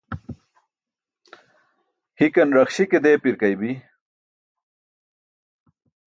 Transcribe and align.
Hikan 2.19 2.49
raxśi 2.55 2.83
ke 2.91 2.97
deepi̇rkaybi̇. 3.03 3.71